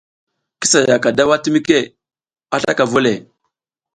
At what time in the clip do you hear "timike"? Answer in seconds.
1.43-1.77